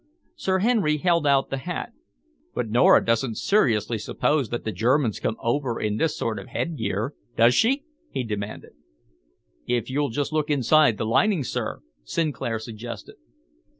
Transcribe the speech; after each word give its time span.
Sir 0.35 0.57
Henry 0.57 0.97
held 0.97 1.27
out 1.27 1.51
the 1.51 1.57
hat. 1.59 1.93
"But 2.55 2.69
Nora 2.71 3.05
doesn't 3.05 3.35
seriously 3.37 3.99
suppose 3.99 4.49
that 4.49 4.63
the 4.63 4.71
Germans 4.71 5.19
come 5.19 5.37
over 5.39 5.79
in 5.79 5.97
this 5.97 6.17
sort 6.17 6.39
of 6.39 6.47
headgear, 6.47 7.13
does 7.37 7.53
she?" 7.53 7.83
he 8.09 8.23
demanded. 8.23 8.71
"If 9.67 9.91
you'll 9.91 10.09
just 10.09 10.33
look 10.33 10.49
inside 10.49 10.97
the 10.97 11.05
lining, 11.05 11.43
sir," 11.43 11.81
Sinclair 12.03 12.57
suggested. 12.57 13.17